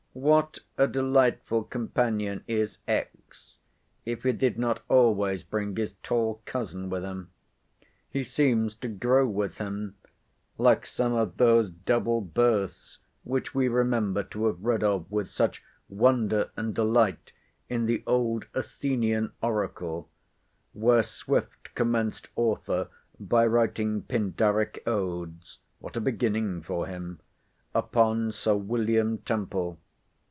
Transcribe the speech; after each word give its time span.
What 0.13 0.59
a 0.77 0.87
delightful 0.87 1.63
companion 1.63 2.43
is, 2.45 2.79
if 4.05 4.23
he 4.23 4.33
did 4.33 4.59
not 4.59 4.83
always 4.89 5.41
bring 5.45 5.73
his 5.77 5.93
tall 6.03 6.41
cousin 6.43 6.89
with 6.89 7.03
him! 7.05 7.29
He 8.09 8.21
seems 8.21 8.75
to 8.75 8.89
grow 8.89 9.25
with 9.25 9.57
him; 9.59 9.95
like 10.57 10.85
some 10.85 11.13
of 11.13 11.37
those 11.37 11.69
double 11.69 12.19
births, 12.19 12.97
which 13.23 13.55
we 13.55 13.69
remember 13.69 14.21
to 14.23 14.47
have 14.47 14.61
read 14.61 14.83
of 14.83 15.09
with 15.09 15.31
such 15.31 15.63
wonder 15.87 16.51
and 16.57 16.75
delight 16.75 17.31
in 17.69 17.85
the 17.85 18.03
old 18.05 18.47
"Athenian 18.53 19.31
Oracle," 19.41 20.09
where 20.73 21.03
Swift 21.03 21.73
commenced 21.73 22.27
author 22.35 22.89
by 23.17 23.47
writing 23.47 24.01
Pindaric 24.01 24.83
Odes 24.85 25.59
(what 25.79 25.95
a 25.95 26.01
beginning 26.01 26.61
for 26.61 26.85
him!) 26.85 27.21
upon 27.73 28.33
Sir 28.33 28.55
William 28.57 29.17
Temple. 29.19 29.79